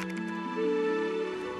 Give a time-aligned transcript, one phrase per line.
[0.00, 0.35] thank you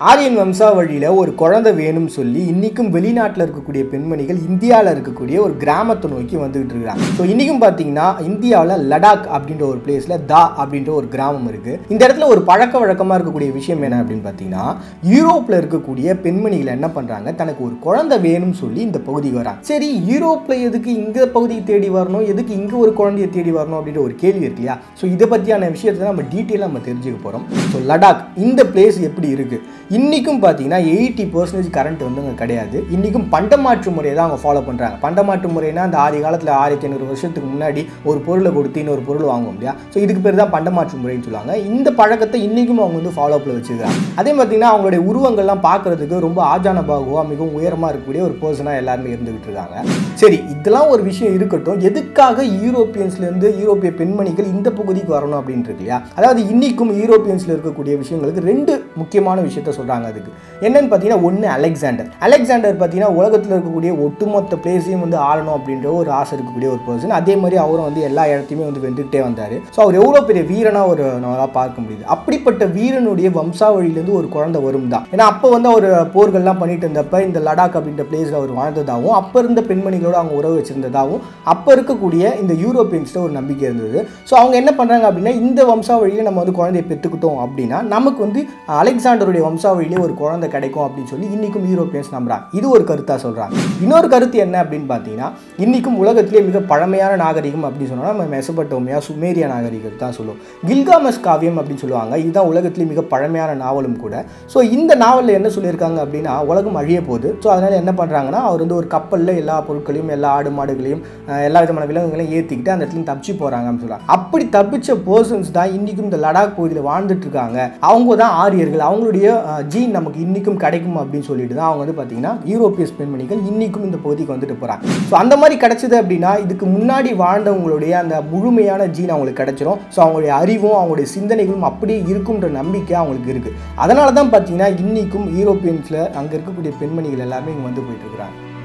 [0.00, 6.37] Aryan வம்சாவழியில் ஒரு குழந்தை வேணும்னு சொல்லி இன்றைக்கும் வெளிநாட்டில் இருக்கக்கூடிய பெண்மணிகள் இந்தியாவில் இருக்கக்கூடிய ஒரு கிராமத்தை நோக்கி
[6.42, 7.06] வந்துகிட்டு இருக்கிறாங்க.
[7.19, 12.28] ஸோ இன்றைக்கும் பார்த்தீங்கன்னா இந்தியாவில் லடாக் அப்படின்ற ஒரு பிளேஸில் தா அப்படின்ற ஒரு கிராமம் இருக்குது இந்த இடத்துல
[12.35, 14.67] ஒரு பழக்க வழக்கமாக இருக்கக்கூடிய விஷயம் என்ன அப்படின்னு பார்த்தீங்கன்னா
[15.14, 19.65] யூரோப்பில் இருக்கக்கூடிய பெண்மணிகள் என்ன பண்ணுறாங்க தனக்கு ஒரு குழந்தை வேணும்னு சொல்லி இந்த பகுதிக்கு வராங்க.
[19.70, 22.27] சரி யூரோப்பில் எதுக்கு இந்த பகுதியை தேடி வரணும்?
[22.34, 24.78] எதுக்கு இங்கே ஒரு குழந்தையை தேடி வரணும் அப்படின்ற ஒரு கேள்வி இருக்கு இல்லையா?
[25.01, 29.84] ஸோ இதை பற்றியான விஷயத்தை நம்ம டீட்டெயிலாக நம்ம தெரிஞ்சுக்க போகிறோம் ஸோ லடாக் இந்த பிளேஸ் எப்படி இருக்குது
[29.95, 32.78] இன்றைக்கும் பார்த்தீங்கன்னா எயிட்டி பர்சன்டேஜ் கரண்ட் வந்து அங்கே கிடையாது.
[32.94, 37.48] இன்றைக்கும் பண்டமாற்று முறையை தான் அவங்க ஃபாலோ பண்ணுறாங்க பண்டமாற்று முறைனா அந்த ஆதி காலத்தில் ஆயிரத்தி ஐநூறு வருஷத்துக்கு
[37.50, 39.74] முன்னாடி ஒரு பொருளை கொடுத்து இன்னொரு பொருள் வாங்குவோம் இல்லையா?
[39.92, 41.52] ஸோ இதுக்கு பேர் தான் பண்டமாற்று முறைன்னு சொல்லுவாங்க.
[41.74, 44.00] இந்த பழக்கத்தை இன்றைக்கும் அவங்க வந்து ஃபாலோ அப்பில் வச்சுருக்காங்க.
[44.22, 49.77] அதே பார்த்தீங்கன்னா அவங்களுடைய உருவங்கள்லாம் பார்க்குறதுக்கு ரொம்ப ஆஜானபாகுவாக மிகவும் உயரமாக இருக்கக்கூடிய ஒரு பர்சனாக எல்லாருமே இருந்துகிட்டு இருக்காங்க.
[50.24, 51.80] சரி இதெல்லாம் ஒரு விஷயம் இருக்கட்டும்.
[51.91, 56.00] எதுக்காக யூரோப்பியன்ஸ்லேருந்து யூரோப்பிய பெண்மணிகள் இந்த பகுதிக்கு வரணும் அப்படின்ட்டு இருக்கு இல்லையா?
[56.18, 60.32] அதாவது இன்றைக்கும் யூரோப்பியன்ஸில் இருக்கக்கூடிய விஷயங்களுக்கு ரெண்டு முக்கியமான விஷயத்த சொல்கிறாங்க அதுக்கு.
[60.66, 66.33] என்னன்னு பார்த்தீங்கன்னா ஒன்று அலெக்சாண்டர் அலெக்சாண்டர் பார்த்தீங்கன்னா உலகத்தில் இருக்கக்கூடிய ஒட்டுமொத்த பிளேஸையும் வந்து ஆளணும் அப்படின்ற ஒரு ஆசை
[66.36, 69.56] இருக்கக்கூடிய ஒரு பர்சன் அதே மாதிரி அவரும் வந்து எல்லா இடத்தையுமே வந்து வென்றுக்கிட்டே வந்தார்.
[69.74, 72.05] ஸோ அவர் எவ்வளோ பெரிய வீரனாக ஒரு நம்மளால் பார்க்க முடியுது.
[72.14, 77.38] அப்படிப்பட்ட வீரனுடைய வம்சாவழியிலேருந்து ஒரு குழந்தை வரும் தான் ஏன்னா அப்போ வந்து அவர் போர்கள்லாம் பண்ணிட்டு இருந்தப்ப இந்த
[77.48, 81.22] லடாக் அப்படின்ற பிளேஸில் அவர் வாழ்ந்ததாகவும் அப்போ இருந்த பெண்மணிகளோட அவங்க உறவு வச்சிருந்ததாகவும்
[81.55, 83.98] அப்போ இருக்கக்கூடிய இந்த யூரோப்பியன்ஸ்ட ஒரு நம்பிக்கை இருந்தது.
[84.30, 88.42] ஸோ அவங்க என்ன பண்ணுறாங்க அப்படின்னா இந்த வம்சாவழியில் நம்ம வந்து குழந்தையை பெற்றுக்கிட்டோம் அப்படின்னா நமக்கு வந்து
[88.80, 93.55] அலெக்சாண்டருடைய வம்ச வழியிலே ஒரு குழந்தை கிடைக்கும் அப்படின்னு சொல்லி இன்றைக்கும் யூரோப்பியன்ஸ் நம்புகிறாங்க இது ஒரு கருத்தாக சொல்கிறாங்க
[93.84, 95.28] இன்னொரு கருத்து என்ன அப்படின்னு பார்த்தீங்கன்னா
[95.64, 100.41] இன்றைக்கும் உலகத்திலே மிக பழமையான நாகரிகம் அப்படின்னு சொன்னால் நம்ம மெசபட்டோமியா சுமேரியா நாகரிகம் தான் சொல்லுவோம்.
[100.69, 102.14] கில்காமஸ் காவியம் அப்படின்னு சொல்லுவாங்க.
[102.23, 104.14] இதுதான் உலகத்திலே மிக பழமையான நாவலும் கூட.
[104.53, 107.28] ஸோ இந்த நாவலில் என்ன சொல்லியிருக்காங்க அப்படின்னா உலகம் அழிய போகுது.
[107.42, 111.03] ஸோ அதனால் என்ன பண்ணுறாங்கன்னா அவர் வந்து ஒரு கப்பலில் எல்லா பொருட்களையும் எல்லா ஆடு மாடுகளையும்
[111.48, 116.08] எல்லா விதமான விலங்குகளையும் ஏற்றிக்கிட்டு அந்த இடத்துல தப்பிச்சு போகிறாங்க அப்படின்னு சொல்கிறாங்க அப்படி தப்பிச்ச பர்சன்ஸ் தான் இன்றைக்கும்
[116.08, 117.58] இந்த லடாக் பகுதியில் வாழ்ந்துட்டு இருக்காங்க.
[117.91, 118.84] அவங்க தான் ஆரியர்கள்.
[118.89, 119.27] அவங்களுடைய
[119.62, 124.34] ஜீன் நமக்கு இன்றைக்கும் கிடைக்கும் அப்படின்னு சொல்லிட்டு தான் அவங்க வந்து பார்த்தீங்கன்னா யூரோப்பிய பெண்மணிகள் இன்றைக்கும் இந்த பகுதிக்கு
[124.34, 129.81] வந்துட்டு போகிறாங்க ஸோ அந்த மாதிரி கிடச்சிது அப்படின்னா இதுக்கு முன்னாடி வாழ்ந்தவங்களுடைய அந்த முழுமையான ஜீன் அவங்களுக்கு கிடச்சிரும்.
[129.95, 136.03] ஸோ அவங்களுடைய அறிவும் அவங்களுடைய சிந்தனைகளும் அப்படியே இருக்கும்ன்ற நம்பிக்கை அவங்களுக்கு இருக்குது அதனால தான் பார்த்தீங்கன்னா இன்றைக்கும் யூரோப்பியன்ஸில்
[136.12, 138.56] அங்கே இருக்கக்கூடிய பெண்மணிகள் எல்லாருமே இங்கே வந்து போயிட்டுருக்கிறாங்க